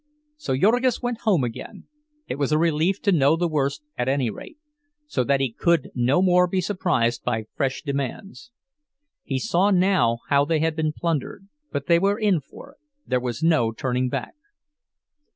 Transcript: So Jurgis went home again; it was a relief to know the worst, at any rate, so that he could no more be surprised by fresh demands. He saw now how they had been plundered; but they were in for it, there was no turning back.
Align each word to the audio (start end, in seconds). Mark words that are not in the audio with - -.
So 0.37 0.57
Jurgis 0.57 1.03
went 1.03 1.19
home 1.29 1.43
again; 1.43 1.83
it 2.27 2.39
was 2.39 2.51
a 2.51 2.57
relief 2.57 2.99
to 3.03 3.11
know 3.11 3.35
the 3.35 3.47
worst, 3.47 3.83
at 3.95 4.09
any 4.09 4.31
rate, 4.31 4.57
so 5.05 5.23
that 5.23 5.41
he 5.41 5.51
could 5.51 5.91
no 5.93 6.23
more 6.23 6.47
be 6.47 6.59
surprised 6.59 7.23
by 7.23 7.45
fresh 7.53 7.83
demands. 7.83 8.49
He 9.21 9.37
saw 9.37 9.69
now 9.69 10.21
how 10.29 10.43
they 10.43 10.57
had 10.57 10.75
been 10.75 10.91
plundered; 10.91 11.47
but 11.71 11.85
they 11.85 11.99
were 11.99 12.17
in 12.17 12.39
for 12.39 12.71
it, 12.71 12.77
there 13.05 13.19
was 13.19 13.43
no 13.43 13.71
turning 13.71 14.09
back. 14.09 14.33